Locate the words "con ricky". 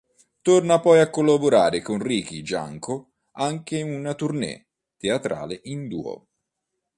1.83-2.41